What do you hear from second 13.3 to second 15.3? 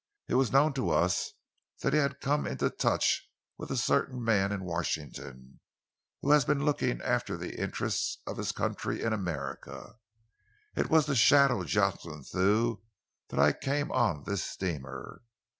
I came on this steamer.